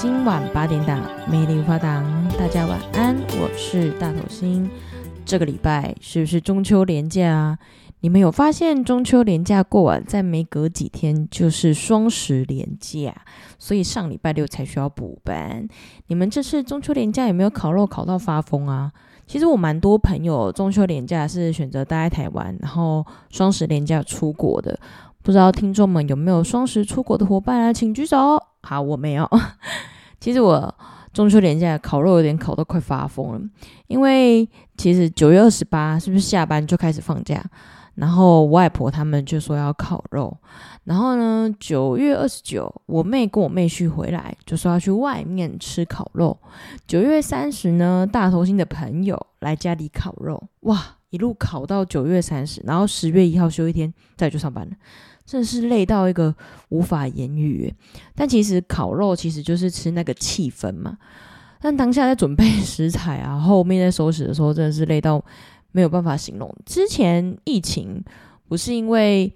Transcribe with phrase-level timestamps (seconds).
[0.00, 2.04] 今晚八点档，美丽无法挡。
[2.38, 4.70] 大家晚安，我是大头星。
[5.24, 7.58] 这个礼拜是不是中秋连假啊？
[7.98, 13.12] 你们有发现中秋连假过完，再没隔几天就是双十连假，
[13.58, 15.66] 所以上礼拜六才需要补班。
[16.06, 18.92] 你们这次中秋连假有没有烤肉烤到发疯啊？
[19.26, 24.78] 其实我蛮多朋友中秋连假是选择待在台湾，然后双十连假出国的。
[25.24, 27.72] 不知道听众们有没有双十出国的伙伴啊？
[27.72, 28.40] 请举手。
[28.68, 29.26] 好，我没有。
[30.20, 30.74] 其实我
[31.14, 33.40] 中秋连假烤肉有点烤到快发疯了，
[33.86, 34.46] 因为
[34.76, 37.42] 其实九月二十八是不是下班就开始放假？
[37.94, 40.36] 然后外婆他们就说要烤肉，
[40.84, 46.38] 然后呢，九月二十九，我妹跟我妹婿回来就说要去外面吃烤肉。
[46.86, 54.76] 九月三十呢，大头星的朋友来家里烤肉，哇，一路烤到九月三十，然后十月一号休一天，再就上班了，
[55.28, 56.34] 真的是累到一个
[56.70, 57.70] 无法言语。
[58.14, 60.96] 但其实烤肉其实就是吃那个气氛嘛，
[61.60, 65.22] 但当下在准备 食材啊，后面在收拾的时候，真的是累到。
[65.70, 66.52] 没有办法形容。
[66.64, 68.02] 之前疫情
[68.48, 69.30] 不是因为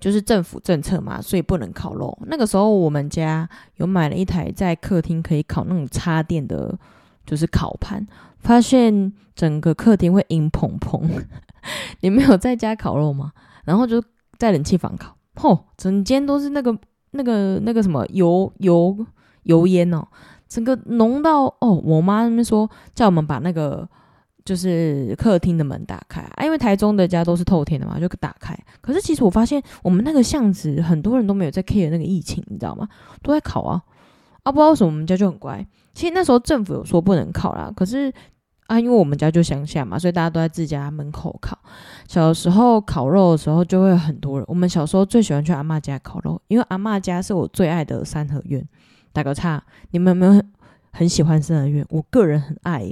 [0.00, 2.18] 就是政府政策嘛，所以不能烤肉。
[2.26, 6.76] 那个时候我们家有买了一台在客厅可以烤那种插电的，
[7.24, 8.04] 就是烤盘，
[8.40, 11.08] 发现整个客厅会阴蓬蓬。
[12.02, 13.30] 你没有在家烤肉吗？
[13.64, 14.02] 然后就
[14.40, 16.76] 在冷气房烤，吼，整间都是那个
[17.12, 19.06] 那个那个什么油油
[19.44, 20.04] 油烟哦，
[20.48, 23.88] 整个浓到哦，我妈那边说叫我们把那个。
[24.42, 28.58] 就是客厅的门打开啊，因为台中的家都是透天的嘛，就打开。
[28.80, 32.88] 可是其实我发现我们那个巷子很多人都没有在 care 那个疫情，你知道吗？
[33.22, 33.82] 都在烤啊
[34.42, 34.50] 啊！
[34.50, 35.64] 不知道为什么我们家就很乖。
[35.92, 38.12] 其实那时候政府有说不能烤啦，可是
[38.70, 41.58] 啊，因为我们家就乡下嘛，所以大家都在自家门口烤。
[42.06, 44.44] 小时候烤肉的时候就会很多人。
[44.48, 48.64] 我们小时候最喜欢去阿嬷家烤肉，因为阿嬷家是我最爱的三合院。
[49.12, 49.60] 打个岔，
[49.90, 50.42] 你们有没有？
[50.92, 52.82] 很喜欢三合院，我个人很爱，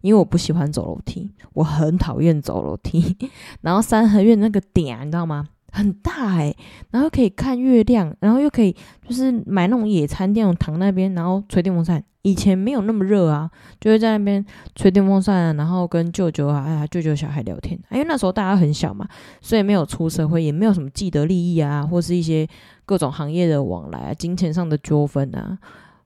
[0.00, 3.16] 因为我不喜欢走楼梯，我很讨厌走楼梯。
[3.62, 5.48] 然后三合院那个点，你知道吗？
[5.72, 6.56] 很大诶，
[6.90, 8.74] 然后可以看月亮，然后又可以
[9.08, 12.02] 就是买那种野餐垫，躺那边，然后吹电风扇。
[12.28, 13.50] 以前没有那么热啊，
[13.80, 14.44] 就会在那边
[14.74, 17.78] 吹电风扇，然后跟舅舅啊、舅舅小孩聊天。
[17.90, 19.08] 因为那时候大家很小嘛，
[19.40, 22.46] 所以没有出社会，也没有什么既得利益啊，或是一些
[22.84, 25.58] 各种行业的往来啊，金钱上的纠纷啊。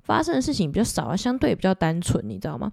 [0.02, 2.72] 发生的事情比较少啊，相对比较单纯，你知道吗？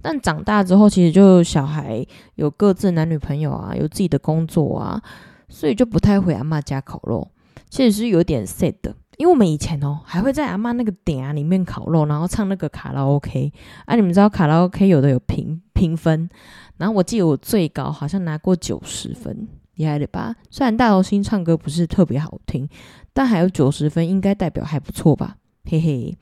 [0.00, 5.02] 但长大之后，其实就小孩有各自男女朋友啊，有自己的工作啊，
[5.48, 7.28] 所以就不太回阿嬷家烤肉，
[7.70, 8.94] 其实是有点 sad 的。
[9.16, 13.52] 因为我们以前哦，还会在阿妈那个点啊里面烤肉，然后唱那个卡拉 OK
[13.86, 16.28] 啊，你们知道卡拉 OK 有的有评评分，
[16.76, 20.34] 然后我记得我最高好像拿过九十分，厉害了吧？
[20.50, 22.68] 虽然大头星唱歌不是特别好听，
[23.12, 25.36] 但还有九十分，应该代表还不错吧？
[25.64, 26.18] 嘿嘿，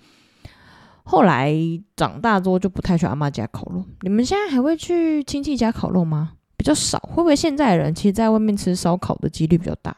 [1.05, 1.55] 后来
[1.97, 3.85] 长大之后就不太去阿妈家烤肉。
[4.03, 6.33] 你们现在还会去亲戚家烤肉吗？
[6.57, 6.99] 比较少。
[7.01, 9.97] 会不会现在的人其实在外面吃烧烤的几率比较大？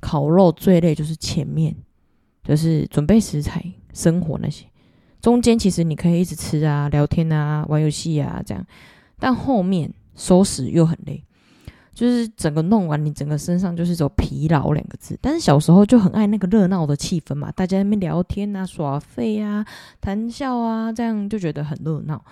[0.00, 1.74] 烤肉最累就是前面，
[2.44, 4.66] 就是准备食材、生火那些。
[5.20, 8.64] 中间其实你可以一直吃啊、聊天啊、玩游戏啊这样，
[9.18, 11.24] 但后面收拾又很累。
[11.94, 15.16] 就是整个弄完，你整个身上就是走疲劳两个字。
[15.22, 19.64] 但是小时候就很爱那个热闹的气氛嘛，大家在那边聊天啊、耍废啊、
[20.00, 22.24] 谈笑啊，这样就觉得很热闹。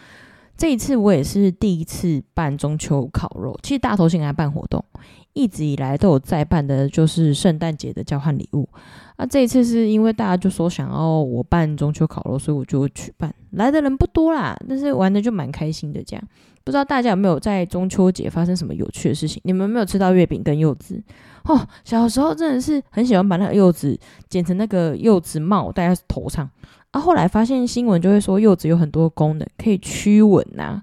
[0.57, 4.85] 这一次我也是第一次办中秋烤肉，其实大头先来办活动，
[5.33, 8.69] 一直以来都有在办的，就是圣诞节的交换礼物。
[9.17, 13.33] 那、这一次是因为大家就说想要我办中秋烤肉，所以我就举办。
[13.53, 16.25] 来的人不多啦，但是玩的就蛮开心的这样。
[16.65, 19.41] 不知道大家有没有在中秋节发生什么有趣的事情？
[19.45, 21.03] 你们没有吃到月饼跟柚子？
[21.45, 26.49] 哦，小时候真的是很喜欢把那个柚子剪成那个柚子帽戴在头上。
[26.93, 30.81] 啊，后来发现新闻就会说柚子有很多功能，可以驱蚊呐，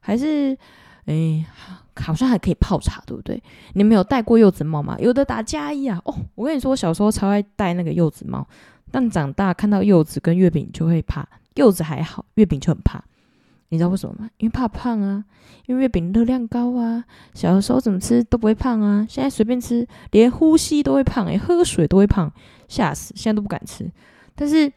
[0.00, 0.56] 还是
[1.06, 1.44] 诶，
[1.96, 3.42] 好像还可以泡茶，对不对？
[3.74, 4.96] 你们有戴过柚子帽吗？
[4.98, 6.00] 有的打加一啊。
[6.04, 8.46] 哦，我跟你说，我小时候超爱戴那个柚子帽，
[8.90, 11.26] 但长大看到柚子跟月饼就会怕。
[11.54, 13.02] 柚子还好，月饼就很怕。
[13.68, 14.28] 你知道为什么吗？
[14.38, 15.24] 因为怕胖啊，
[15.66, 17.04] 因为月饼热量高啊。
[17.34, 22.32] 小的时候怎么吃都不会胖啊，现在随便吃，连呼吸都会胖，诶，喝水都会胖，
[22.68, 23.12] 吓死！
[23.16, 23.90] 现在都不敢吃。
[24.34, 24.72] 但是，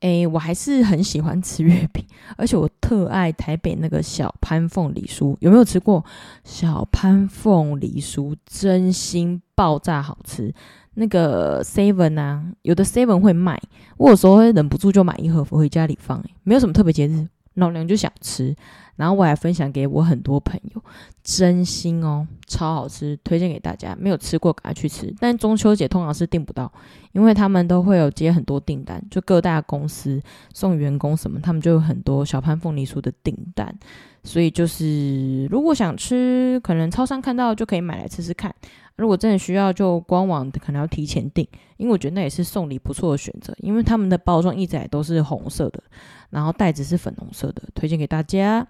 [0.00, 2.04] 诶，我还是很喜欢吃月饼，
[2.36, 6.04] 而且我特爱台北那个小潘凤梨酥，有没有吃过？
[6.42, 10.52] 小潘凤梨酥真心爆炸好吃。
[10.94, 13.60] 那个 seven 啊，有的 seven 会卖，
[13.96, 17.28] 我有时候会忍不住就买一盒回家里放，没有什么特别节日。
[17.54, 18.54] 老娘就想吃，
[19.00, 20.84] 然后我还分享给我很多朋友，
[21.24, 23.96] 真心哦，超好吃，推荐给大家。
[23.98, 25.10] 没有吃过，赶快去吃。
[25.18, 26.70] 但中秋节通常是订不到，
[27.12, 30.20] 因为他们都会有接很多订单，就各大公司
[30.52, 33.74] 送员工什么，他们就有很多小潘凤梨酥的订单。
[34.22, 38.54] 所以就是如果想吃，可能超商看到就可以买来吃吃看。
[39.00, 41.46] 如果真的需要，就官网可能要提前订，
[41.78, 43.54] 因为我觉得那也是送礼不错的选择。
[43.60, 45.82] 因为他们的包装一直来都是红色的，
[46.28, 48.66] 然后袋子是粉红色的，推荐给大家。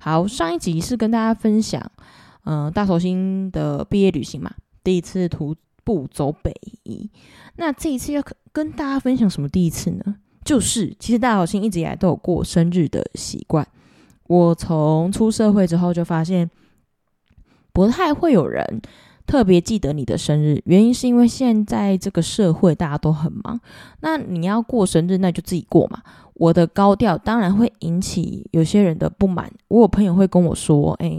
[0.00, 1.92] 好，上一集是跟大家分享，
[2.44, 4.50] 嗯、大头星的毕业旅行嘛，
[4.82, 5.54] 第一次徒
[5.84, 6.50] 步走北
[6.84, 7.10] 宜。
[7.56, 8.22] 那这一次要
[8.52, 10.16] 跟大家分享什么第一次呢？
[10.44, 13.66] 就是其实大头星一直以来都有过生日的习惯。
[14.26, 16.50] 我从出社会之后就发现，
[17.72, 18.80] 不太会有人。
[19.26, 23.58] 特别记得你的生日，原因是因为现在这个社会大家都很忙，
[24.00, 26.02] 那你要过生日，那就自己过嘛。
[26.34, 29.50] 我的高调当然会引起有些人的不满。
[29.68, 31.18] 我有朋友会跟我说：“哎，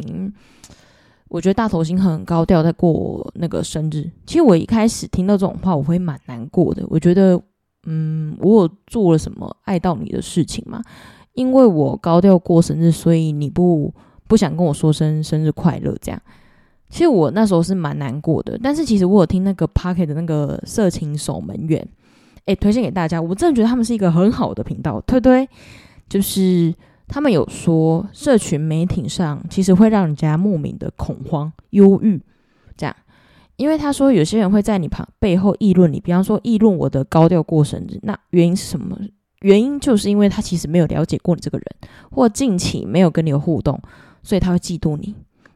[1.30, 6.86] 我觉得大头星很高调在过那个生日。”其实我一开始听到这种话，我会蛮难过的。
[6.90, 7.42] 我觉得，
[7.86, 10.82] 嗯，我有做了什么爱到你的事情吗？
[11.34, 13.94] 因为我高调过生日，所以你不
[14.28, 16.22] 不想跟我说声生日快乐这样。
[16.96, 21.86] 其实我那时候是蛮难过的，但是其实我有听那个 Pocket 的那个色情守门员，
[22.46, 23.22] 诶，推荐给大家。
[23.22, 25.46] 我真的觉得他们是一个很好的频道，对不对？
[26.08, 26.74] 就是
[27.06, 32.22] 他们有说，社群媒体上其实会让人家莫名的恐慌、忧郁，
[32.78, 32.96] 这样。
[33.58, 38.98] 因为他说有些人会在你旁背后议论你，比方说议论我的高调过生日，那原因是什么？
[39.42, 41.66] 原因就是因为他其实没有了解过你这个人，
[42.10, 43.78] 或近期没有跟你有互动，
[44.24, 45.14] 所以他会嫉妒你，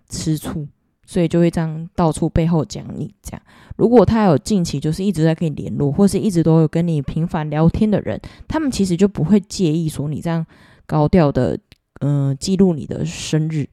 [0.09, 0.67] 吃醋。
[1.09, 3.41] 所以就会这样到处背后讲你这样。
[3.77, 10.45] 如果他有近期就是一直在跟你联络，或是一直都有跟你频繁聊天的人，他们其实就不会介意说你这样
[10.85, 11.57] 高调的，
[12.01, 13.67] 嗯、记录你的生日。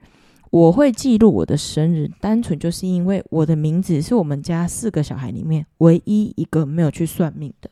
[0.50, 7.68] 我会记录我的生日，单纯就是因为我的名字是我们家四个小孩里面唯一一个没有去算命的。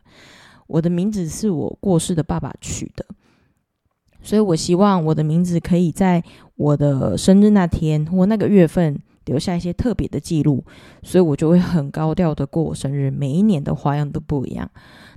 [0.66, 3.06] 我的名字是我过世的爸爸取的，
[4.20, 6.22] 所以我希望我的名字可以在
[6.56, 9.00] 我的生日那天或那个月份。
[9.26, 10.64] 留下一些特别的记录，
[11.02, 14.70] 所以我就会很高调的过我生日，每一年的花样都不一样。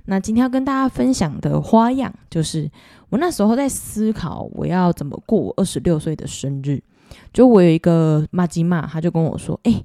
[0.06, 2.70] 那今天要跟大家分享的花样，就是
[3.10, 6.82] 我那时候在思考我要怎么过我二十六岁的生日。
[7.32, 9.84] 就我有一个麻吉嘛，他就跟我说：“哎、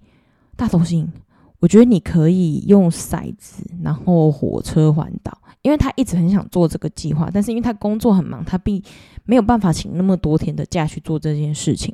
[0.56, 1.12] 大头星，
[1.60, 8.82] 我觉得你可以用骰子，然后火车环岛，因为他一直很想做这个计划，但是因为他工作很忙，他并
[9.26, 11.94] 没有办法请那么多天的假去做这件事情。”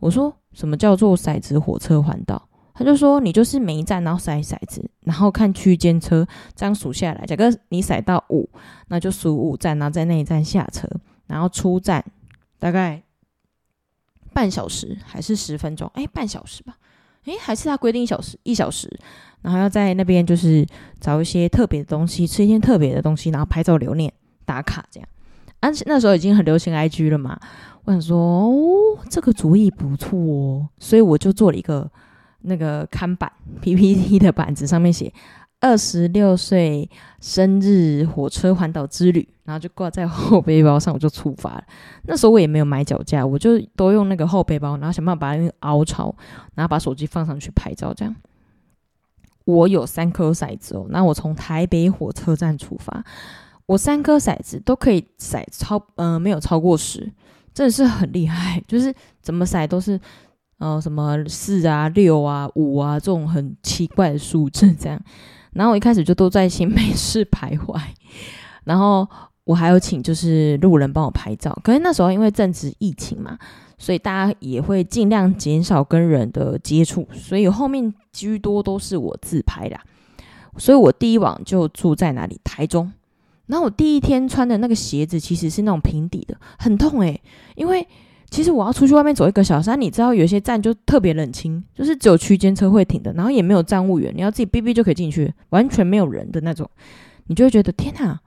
[0.00, 0.34] 我说。
[0.52, 2.48] 什么叫做骰子火车环岛？
[2.74, 6.26] 他就说，你就是每一站然后骰骰子，然后看区间车
[6.56, 7.24] 这样数下来。
[7.24, 8.50] 假如你骰到五，
[8.88, 10.88] 那就数五站，然后在那一站下车，
[11.28, 12.04] 然后出站
[12.58, 13.00] 大概
[14.32, 15.88] 半小时还是十分钟？
[15.94, 16.76] 哎，半小时吧？
[17.26, 18.92] 哎，还是他规定一小时一小时，
[19.42, 20.66] 然后要在那边就是
[20.98, 24.12] 找一些特别的东西，吃一些特别的东西，然后拍照留念
[24.44, 25.08] 打卡这样。
[25.60, 27.38] 而且那时候已经很流行 IG 了嘛。
[27.84, 31.90] 我想说，哦，这个主意不错哦，所以我就做了一个
[32.42, 33.30] 那个看板
[33.62, 35.12] PPT 的板子，上面写
[35.60, 36.88] 二十六岁
[37.20, 41.64] 生日火车环岛之旅，然后就挂在后背包上，我就出发了。
[42.04, 46.14] 那时候我也没有买脚架，我就都用那个后背包，然后想办法把它凹槽，
[46.54, 47.94] 然后把手机放上去拍照。
[47.94, 48.14] 这样，
[49.46, 53.02] 我有三颗骰子哦，那我从台北火车站出发，
[53.70, 57.08] 我三颗骰子都可以骰超，嗯、呃，没有超过十。
[57.54, 60.00] 真的是很厉害， 就是怎么骰都是，
[60.58, 65.00] 呃，什么四啊、六啊、五啊这种很奇怪的数字这样。
[65.52, 67.80] 然后我一开始就都在新北市徘徊，
[68.64, 69.08] 然后
[69.44, 71.56] 我还有请就是路人帮我拍照。
[71.62, 73.38] 可是那时候因为正值疫情嘛，
[73.78, 79.80] 所以大家也会尽量减少跟人的接触，所以后面居多都是我自拍啦。
[80.56, 82.40] 所以我第一晚就住在哪里？
[82.42, 82.92] 台中。
[83.50, 87.20] 然后我第一天穿的那个鞋子其实是那种平底的，很痛诶、
[87.56, 87.86] 因为
[88.30, 96.70] 其实我要出去外面走一个小时，你知道有些站就特别冷清，就是只有区间车会停的，然后也没有站务员，你要自己哔哔就可以进去，完全没有人的那种，
[97.26, 98.20] 你就会觉得天哪，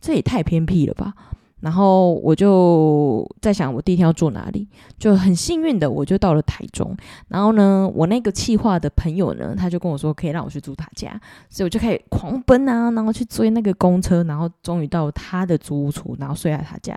[0.00, 1.12] 这也太偏僻了吧。
[1.60, 4.68] 然后我就在想，我第一天要坐哪里？
[4.96, 6.96] 就很幸运的，我就到了台中。
[7.26, 16.96] 然后呢，我那个企划的朋友呢，他就跟我说可以让我去住他家，所以我就开始狂奔啊，然后去追那个公车，然后终于到他的租屋处，然后睡在他家。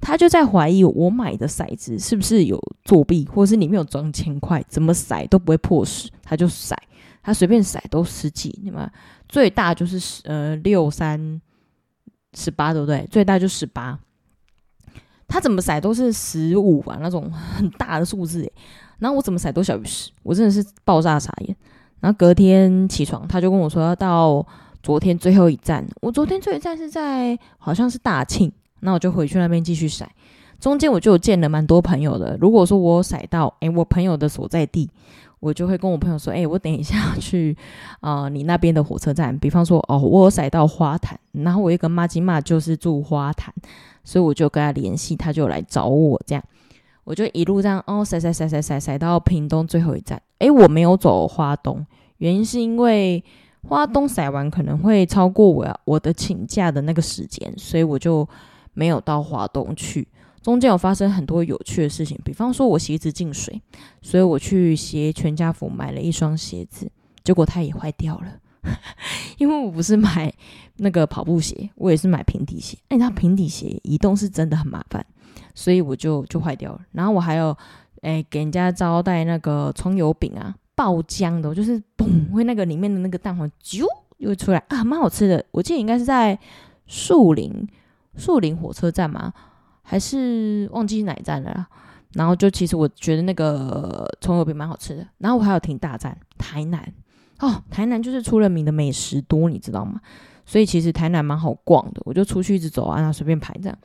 [0.00, 6.10] 他就在怀疑我买的骰子是不是有作弊，或是里面有装钱块，怎么骰都不会破十。
[6.22, 6.76] 他就骰，
[7.22, 8.86] 他随便骰都十几，你们
[9.30, 11.40] 最大就是十呃六三。
[12.34, 13.06] 十八对不对？
[13.10, 13.98] 最大就十八。
[15.26, 18.52] 他怎么筛都是十五啊，那种很大的数字诶。
[18.98, 21.56] 然后我怎么筛都小于十，我真的是爆炸傻眼。
[22.00, 24.46] 然后隔天起床，他就跟我说要到
[24.82, 25.84] 昨天最后一站。
[26.02, 30.06] 我昨天最后一站是在好像是大庆，那我就回去那边继续筛。
[30.64, 32.38] 中间我就见了蛮多朋友的。
[32.40, 34.88] 如果说我筛到，诶，我朋友的所在地，
[35.38, 37.54] 我就会跟我朋友说，诶，我等一下去
[38.00, 39.38] 啊、 你那边的火车站。
[39.38, 43.52] 比方说，哦，我有到花坛，然后我一个妈吉嘛就是住花坛，
[44.04, 46.42] 所以我就跟他联系，他就来找我，这样
[47.04, 50.18] 我就一路这样哦筛筛筛筛筛筛到屏东最后一站。
[50.38, 51.84] 诶，我没有走花东，
[52.16, 53.22] 原因是因为
[53.68, 58.26] 花东甩完可能会超过我我的请假的那个时间，所以我就
[58.72, 60.08] 没有到花东去。
[60.44, 63.58] 中间有发生很多有趣的事情，比方说我鞋子进水，
[64.02, 66.88] 所以我去鞋全家福买了一双鞋子，
[67.24, 68.26] 结果它也坏掉了。
[69.38, 70.30] 因为我不是买
[70.76, 72.76] 那个跑步鞋，我也是买平底鞋。
[72.88, 75.04] 哎，那平底鞋移动是真的很麻烦，
[75.54, 76.80] 所以我就就坏掉了。
[76.92, 77.56] 然后我还有
[78.02, 83.86] 哎给人家招待那个葱油饼啊，爆浆的，就是嘣会那个里面的那个蛋黄啾
[84.18, 85.42] 又出来啊，蛮好吃的。
[85.52, 86.38] 我记得应该是在
[86.86, 87.66] 树林
[88.16, 89.32] 树林火车站嘛。
[89.84, 91.66] 还是忘记哪一站了，
[92.14, 96.92] 然后就其实我觉得那个葱油饼蛮好吃的，然后我还有停大站台南
[97.38, 100.00] 哦，台南就是出了名的美食多，你知道吗？
[100.46, 103.78] 所以其实台南蛮好逛的，我就出去一直走啊，然后随便排这样。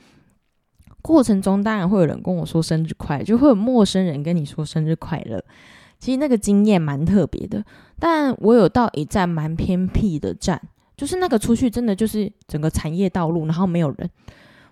[1.01, 5.43] 过程中当然会有人跟我说生日快乐，就会有陌生人跟你说生日快乐，
[5.97, 7.63] 其实那个经验蛮特别的。
[7.97, 10.61] 但我有到一站蛮偏僻的站，
[10.97, 14.09] 就是那个出去真的就是整个产业道路，然后没有人。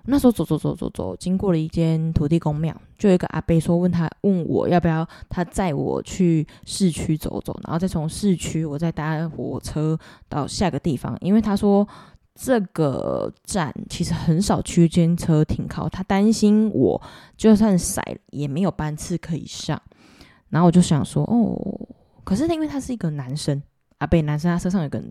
[0.10, 10.00] 那时候走走走走走，经过了一间土地公庙，就有一个阿伯说问他问我要不要他载我去市区走走，然后再从市区我再搭火车
[10.30, 11.86] 到下个地方，因为他说
[12.34, 17.02] 这个站其实很少区间车停靠，他担心我
[17.36, 19.82] 就算塞也没有班次可以上。
[20.48, 23.62] 然后我就想说哦，可是因为他是一个男生，
[23.98, 25.04] 阿伯男生，他车上有个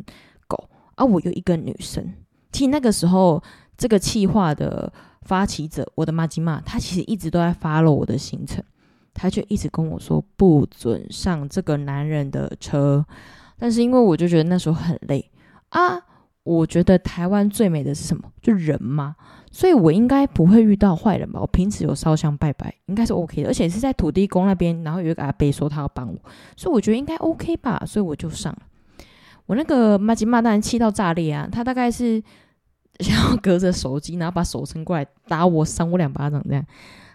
[0.49, 2.15] 狗，而、我有一个女生，
[2.51, 3.43] 其实那个时候。
[3.77, 4.91] 这个企划的
[5.23, 8.63] 发起者，我的麻吉妈，他其实一直都在 follow 我的行程，
[9.13, 13.05] 他就一直跟我说不准上这个男人的车。
[13.59, 15.31] 但是因为我就觉得那时候很累
[15.71, 16.01] 啊，
[16.43, 18.23] 我觉得台湾最美的是什么？
[18.41, 19.17] 就人嘛，
[19.51, 21.41] 所以我应该不会遇到坏人吧？
[21.41, 26.19] 我平时有烧香拜拜，应该是 OK 的，而且是在土地公那边，然后有一个阿伯说他要帮我，
[26.57, 28.61] 所以我觉得应该 OK 吧，所以我就上了。
[29.47, 32.23] 我那个麻吉妈当然气到炸裂啊，他大概是。
[33.01, 36.65] 然后隔着手机，然后把手伸过来打我，扇我两巴掌，这样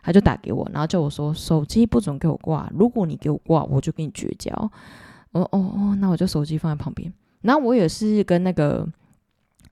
[0.03, 4.51] 他就打给我，然后叫我说手机不准给我挂，如果你给我挂，我就跟你绝交。
[5.31, 7.11] 哦哦哦，那我就手机放在旁边。
[7.41, 8.87] 然后我也是跟那个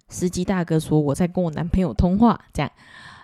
[0.07, 2.71] 司机大哥说我在跟我男朋友通话，这样，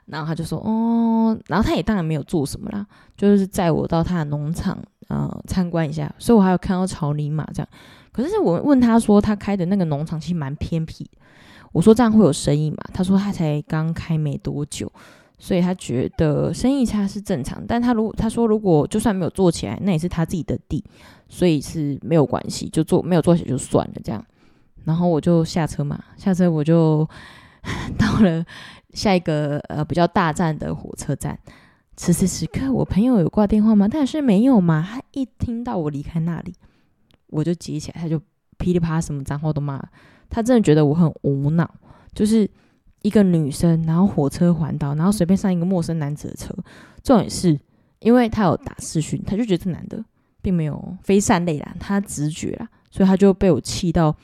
[0.05, 4.77] 然后他就说哦，然后他也当然没有做什么啦，就是载我到他的农场
[5.07, 7.67] 呃参观一下，所以我还有看到草泥马这样。
[8.11, 11.09] 可是我问他说他开的那个农场其实蛮偏僻。
[11.75, 12.77] 我说这样会有生意嘛？
[12.93, 14.89] 他说他才刚开没多久，
[15.37, 17.61] 所以他觉得生意差是正常。
[17.67, 20.81] 但他如他说如果就算没有做起来，那也是他自己的地，
[21.27, 24.25] 所以是没有关系，就做没有做起来就算了这样。
[24.85, 27.05] 然后我就下车嘛，下车我就
[27.99, 28.45] 到了
[28.93, 31.37] 下一个呃比较大站的火车站。
[31.97, 33.85] 此时此刻，我朋友有挂电话吗？
[33.91, 34.81] 但是没有嘛。
[34.81, 36.53] 他一听到我离开那里，
[37.27, 38.17] 我就接起来，他就
[38.57, 39.83] 噼里啪啦什么脏话都骂。
[40.29, 41.69] 他真的觉得我很无脑，
[42.13, 42.49] 就是
[43.01, 46.53] 一个女生，然后火车环岛，然后随便上一个陌生男子的车。
[47.03, 47.59] 重点是，
[47.99, 50.03] 因为他有打视讯，他就觉得这男的
[50.41, 54.15] 并没有非善类啦，他直觉啦，所以他就被我气到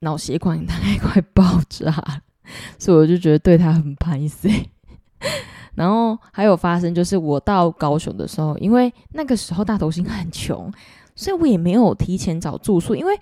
[0.00, 2.22] 脑血管大概快爆炸，
[2.78, 4.48] 所以我就觉得对他很排斥。
[5.76, 10.72] 然后还有发生，就是我到高雄的时候，因为那个时候大头星很穷，
[11.14, 13.14] 所以我也没有提前找住宿，因为。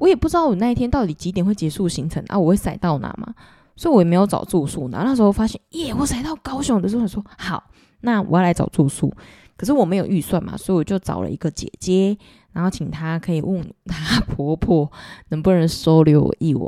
[0.00, 3.34] 我也不知道我那一天到底几点会结束行程啊，我会塞到哪嘛，
[3.76, 4.88] 所以我也没有找住宿。
[4.88, 7.62] 然后那时候发现，耶，我塞到高雄的时候，说好，
[8.00, 9.12] 那我要来找住宿。
[9.58, 12.16] 可是我没有预算嘛，所以我就找了一个姐姐，
[12.52, 14.90] 然后请她可以问她婆婆
[15.28, 16.66] 能不能收留我一晚。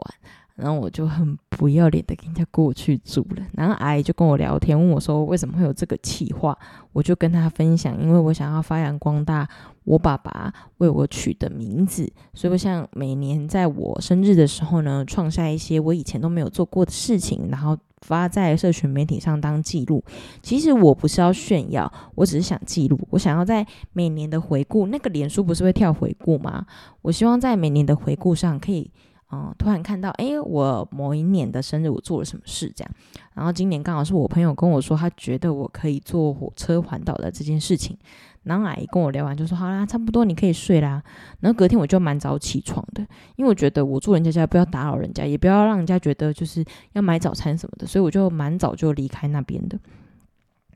[0.55, 3.47] 然后我就很不要脸的跟人家过去住了。
[3.55, 6.57] 然后阿姨就跟我聊天，问我说为什么会有这个企划，
[6.93, 9.49] 我就跟她分享，因为我想要发扬光大
[9.85, 20.05] 我爸爸为我取的名字，所以我想每年在我生日的时候呢，创下一些我以前都没有做过的事情，然后发在社群媒体上当记录。
[20.43, 26.67] 其实我不是要炫耀，我只是想记录，我想要在每年的回顾，那个脸书不是会跳回顾吗？
[27.03, 28.91] 我希望在每年的回顾上可以。
[29.33, 32.91] 嗯，突然看到，哎，我某一年的生日我做了什么事这样。
[33.35, 37.97] 然后今年刚好是我朋友跟我说，他觉得我可以坐火车环岛的这件事情。
[38.43, 41.03] 然后阿姨跟我聊完就说，好啦，差不多你可以睡啦。
[41.41, 43.01] 然后隔天我就蛮早起床的，
[43.37, 46.63] 因为我觉得我住人家家不要打扰人家，也不要让人家觉得就是
[46.93, 49.79] 要买早餐什么的，所以我就蛮早就离开那边的。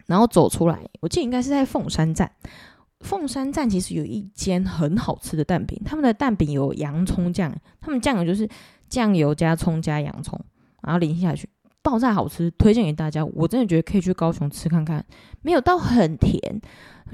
[0.06, 2.30] 然后走出来，我记得应该是在凤山站。
[3.00, 8.48] 凤山站其实有一间很好吃的蛋饼，他们的蛋饼有洋葱酱，他们酱油就是
[8.88, 10.40] 酱油加葱加洋葱，
[10.82, 11.48] 然后淋下去，
[11.82, 13.24] 爆炸好吃，推荐给大家。
[13.24, 15.04] 我真的觉得可以去高雄吃看看，
[15.42, 16.40] 没有到很甜，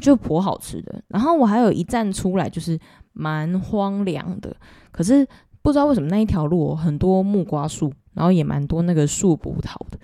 [0.00, 1.02] 就颇好吃的。
[1.08, 2.78] 然后我还有一站出来就是
[3.12, 4.56] 蛮荒凉的，
[4.90, 5.26] 可是
[5.62, 9.98] 不知道为什么那一条路很多木瓜树，然后也蛮多那个树葡萄的。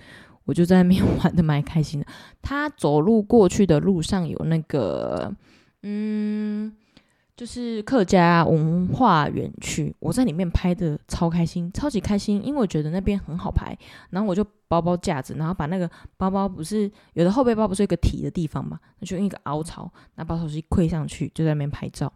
[0.44, 2.06] 我就在那边玩的蛮开心的。
[2.40, 5.30] 他走路过去的路上有那个，
[5.82, 6.72] 嗯，
[7.36, 13.76] 就是客家文化园区，我在里面拍的超开心，超级开心，因为我觉得那边很好拍。
[14.10, 22.12] 然后我就包包架子，然后把那个包包不是有的后背包不是有一个提的地方嘛，那就用一个凹槽，拿把手机跪上去，就在那边拍照。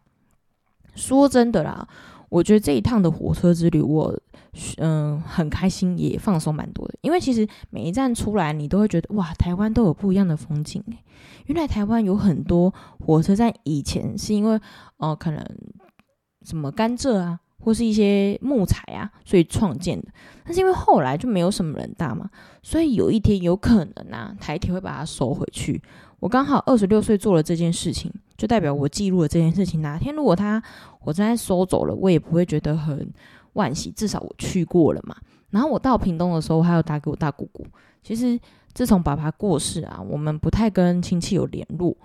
[0.94, 1.86] 说真的啦。
[2.28, 4.18] 我觉得这一趟的火车之旅我，
[4.78, 6.94] 嗯很开心，也放松蛮多的。
[7.00, 10.82] 因为其实每一站出来，你都会觉得哇，台湾都有不一样的风景。
[11.46, 14.54] 原来台湾有很多火车站，以前是因为
[14.98, 15.42] 哦、呃、可能
[16.42, 20.08] 什么甘蔗啊，或是一些木材啊，所以创建的。
[20.44, 22.28] 但是因为后来就没有什么人搭嘛，
[22.62, 25.82] 所以有一天有可能啊，台铁会把它收回去。
[26.20, 28.12] 我刚好二十六岁做了这件事情。
[28.34, 29.80] 就代表我记录了这件事情。
[29.82, 30.60] 哪天如果他
[31.04, 33.08] 我真的收走了，我也不会觉得很
[33.54, 33.90] 万喜。
[33.90, 35.16] 至少我去过了嘛。
[35.50, 37.66] 然后我到屏东的时候，我还有打给我大姑姑。
[38.02, 38.38] 其实
[38.72, 41.96] 自从爸爸过世啊，我们不太跟亲戚有联络。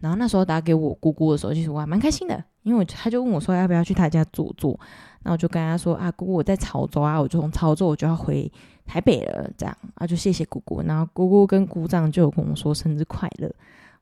[0.00, 4.78] 然后那时候打给我姑姑的时候，其实我还蛮开心的，因为他就问我说要不要去他家坐坐。
[5.22, 8.50] 那我就跟他说啊，姑姑我在潮州啊，我就从潮州我就要回
[8.84, 10.82] 台北了，这样啊就谢谢姑姑。
[10.82, 13.50] 然后姑姑跟姑丈就有跟我说生日快乐，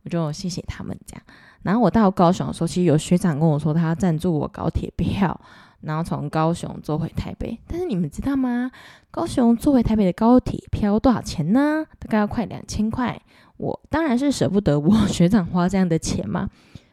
[0.03, 1.23] 我就谢谢他们这样。
[1.63, 5.41] 然后我到高雄的时候，其实有学长跟我说，他赞助我高铁票，
[5.85, 7.59] 然后从高雄坐回台北。
[7.67, 8.71] 但是你们知道吗？
[9.11, 11.85] 高雄坐回台北的高铁票多少钱呢？
[11.99, 13.21] 大概要快两千块。
[13.57, 16.49] 我当然是舍不得我学长花这样的钱嘛，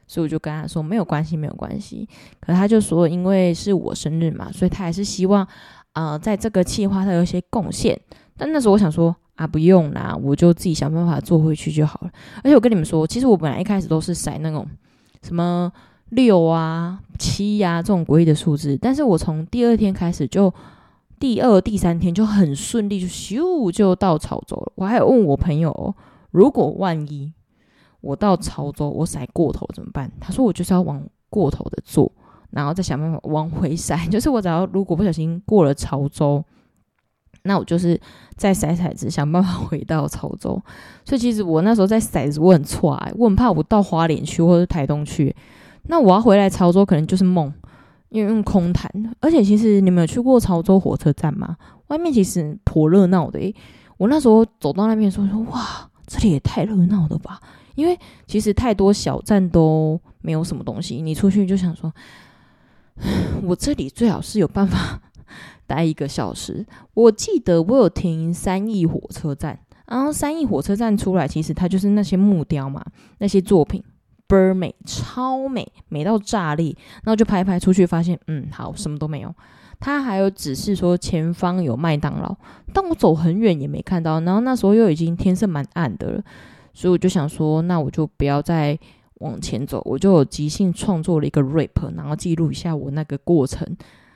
[0.07, 2.07] 所以我就跟他说没有关系，没有关系。
[2.39, 5.47] 可他就说，因为是我生日嘛，所以他还是希望，
[5.93, 7.99] 呃，在这个计划他有一些贡献。
[8.37, 9.15] 但那时候我想说。
[9.35, 12.11] 啊，不用啦，我就自己想办法坐回去就好了。
[12.43, 14.67] 而且我跟你们说，其实我本来一开始都是塞那种
[15.23, 15.71] 什么
[16.11, 20.53] 六啊、七呀、啊、这种诡异的数字，但是我从第二天开始就
[21.19, 24.71] 第二、第三天就很顺利，就咻就到潮州了。
[24.75, 25.95] 我还有问我朋友，
[26.31, 27.33] 如果万一
[28.01, 30.11] 我到潮州我筛过头怎么办？
[30.19, 32.11] 他说我就是要往过头的做，
[32.51, 34.07] 然后再想办法往回筛。
[34.09, 36.43] 就是我只要如果不小心过了潮州。
[37.43, 37.99] 那我就是
[38.35, 40.61] 再甩骰子，想办法回到潮州。
[41.03, 45.35] 所以其实我那时候在骰子，我很错哎，我很怕我到花莲去或者台东去，
[45.83, 47.51] 那我要回来潮州可能就是梦，
[48.09, 48.89] 因为用空谈。
[49.19, 51.57] 而且其实你们有去过潮州火车站吗？
[51.87, 53.53] 外面其实颇热闹的诶。
[53.97, 57.39] 我那时候走到那边说说，哇，这里也太热闹了吧！
[57.75, 61.93] 因为其实太多小站都没有什么东西，你出去就想说，
[63.43, 65.01] 我这里最好是有办法。
[65.67, 72.83] 待一个小时，我记得我有停三义火车站，然后三义火车站出来，其实它就是那些木雕嘛，
[73.19, 73.81] 那些作品
[74.53, 76.75] 美，超美，美到炸裂。
[77.03, 79.33] 然后就拍拍出去，发现嗯，好，什么都没有。
[79.79, 82.35] 它还有指示说前方有麦当劳，
[82.73, 84.19] 但我走很远也没看到。
[84.21, 86.23] 然后那时候又已经天色蛮暗的了，
[86.73, 88.77] 所以我就想说，那我就不要再
[89.15, 93.67] 往前走，我就即兴创作了一个 rap，然后记录一下我那个过程。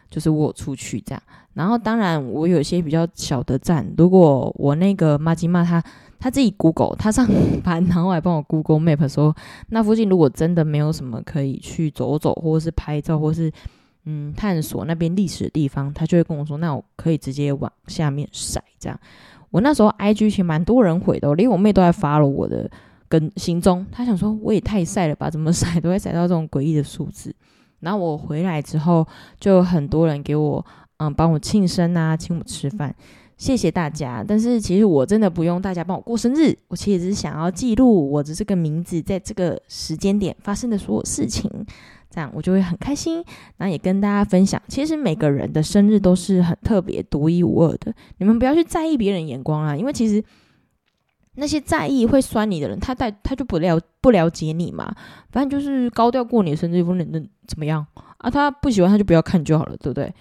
[0.08, 1.22] 就是我出去这样，
[1.56, 5.84] 然后当然我有一些比较小的站，如果我那个麻吉妈他
[6.26, 7.24] 他自己 Google 他上
[7.64, 9.36] 班，然后还帮我 Google Map 说，
[9.70, 13.52] 那附近如果真的没有什么可以去走走，或者是拍照，或是
[14.06, 19.00] 嗯探索那边历史的地方，他就会跟我说，那我可以直接往下面晒这样。
[19.52, 22.68] 我那时候 IG 其实蛮多人回的，连我妹都在发了我的
[23.08, 27.32] 跟行踪，她想说我也太晒了吧，怎么晒都会晒到这种诡异的数字。
[27.82, 29.08] 然后我回来之后，
[29.40, 30.66] 就有很多人给我，
[30.98, 32.96] 嗯，帮我庆生啊，请我吃饭，
[33.38, 34.24] 谢谢大家。
[34.28, 41.50] 但是其实我真的不用大家帮我过生日，我其实只是想要记录我的这个名字在这个时间点发生的所有事情，
[42.10, 43.24] 这样我就会很开心。
[43.58, 47.94] 那也跟大家分享，其实每个人的生日都是很特别、独一无二的。
[48.18, 50.24] 你们不要去在意别人眼光啊，因为其实。
[51.38, 54.96] 那些在意会酸你的人，他带他就不了不了解你嘛。
[55.34, 57.86] 反正就是高调过你的生日，能能怎么样
[58.20, 58.32] 啊？
[58.32, 60.14] 他不喜欢他就不要看就好了，对不对？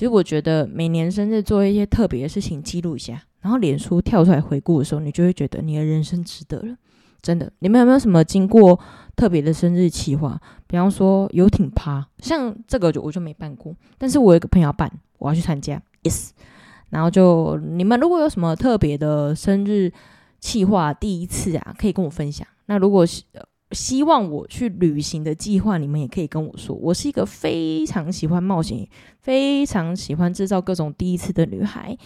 [0.00, 6.74] 其实我觉得每年生日做一些特别的事情，记录一下，然后脸书跳出来回顾的时候，你就会觉得你的人生值得了。
[7.20, 8.80] 真的，你们有没有什么经过
[9.14, 10.40] 特别的生日企划？
[10.66, 16.30] 比方说游艇趴，像这个就我就没办过，但是我有一个朋友办，我要去参加，yes。
[16.88, 19.92] 然后就你们如果有什么特别的生日
[20.38, 22.48] 企划，第一次啊，可以跟我分享。
[22.64, 23.22] 那如果是
[23.72, 26.74] 希望我去旅行的计划，你们也可以跟我说。
[26.76, 28.86] 我是一个非常喜欢冒险、
[29.20, 31.96] 非常喜欢制造各种第一次的女孩。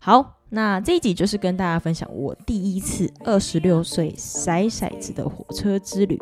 [0.00, 6.16] 好，那这一集就是跟大家分享我第一次二十六岁骰骰子的火车之旅。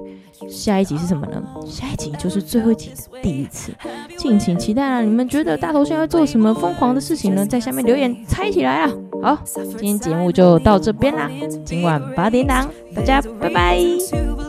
[0.49, 1.43] 下一集是什么呢？
[1.67, 2.91] 下一集就是最后一集
[3.23, 3.75] 第一次，
[4.17, 5.03] 敬请期待啦！
[5.03, 7.45] 你们觉得大头现在做什么疯狂的事情呢？
[7.45, 8.91] 在下面留言猜起来啊！
[9.23, 11.31] 好，今天节目就到这边啦。
[11.65, 14.46] 今晚八点档，大家拜拜。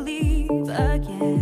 [0.80, 1.37] again.